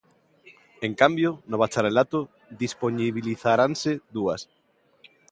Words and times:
En 0.81 0.95
cambio, 1.01 1.29
no 1.51 1.57
bacharelato 1.61 2.19
dispoñibilizaranse 2.63 3.91
dúas. 4.15 4.41